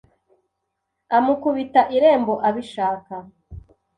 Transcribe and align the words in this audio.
Amukubita 1.17 1.81
irembo 1.95 2.33
abishaka 2.47 3.15